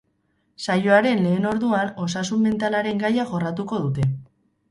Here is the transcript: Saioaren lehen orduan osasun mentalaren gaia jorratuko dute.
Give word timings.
Saioaren 0.67 1.19
lehen 1.25 1.45
orduan 1.49 1.91
osasun 2.05 2.41
mentalaren 2.47 3.05
gaia 3.05 3.27
jorratuko 3.35 3.83
dute. 3.87 4.09